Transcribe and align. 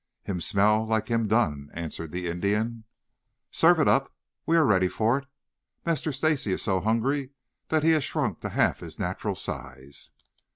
"Him 0.23 0.41
smell 0.41 0.83
like 0.87 1.09
him 1.09 1.27
done," 1.27 1.69
answered 1.75 2.11
the 2.11 2.25
Indian. 2.25 2.85
"Serve 3.51 3.79
it 3.79 3.87
up. 3.87 4.11
We 4.47 4.57
are 4.57 4.65
ready 4.65 4.87
for 4.87 5.19
it. 5.19 5.27
Master 5.85 6.11
Stacy 6.11 6.51
is 6.51 6.63
so 6.63 6.79
hungry 6.79 7.29
that 7.69 7.83
he 7.83 7.91
has 7.91 8.03
shrunk 8.03 8.39
to 8.41 8.49
half 8.49 8.79
his 8.79 8.97
natural 8.97 9.35
size." 9.35 10.09